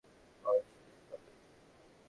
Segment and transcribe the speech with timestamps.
[0.43, 1.31] পরে সুযোগ পাবে।